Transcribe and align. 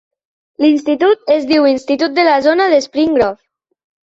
L'institut 0.63 1.29
es 1.35 1.45
diu 1.51 1.67
Institut 1.73 2.17
de 2.17 2.25
la 2.29 2.39
Zona 2.47 2.69
de 2.73 2.81
Spring 2.89 3.15
Grove. 3.21 3.41